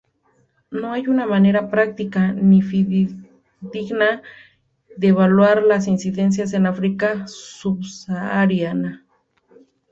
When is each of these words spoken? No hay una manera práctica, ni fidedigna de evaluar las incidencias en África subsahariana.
No 0.71 0.93
hay 0.93 1.05
una 1.05 1.27
manera 1.27 1.69
práctica, 1.69 2.31
ni 2.33 2.63
fidedigna 2.63 4.23
de 4.97 5.07
evaluar 5.09 5.61
las 5.61 5.87
incidencias 5.87 6.53
en 6.53 6.65
África 6.65 7.27
subsahariana. 7.27 9.05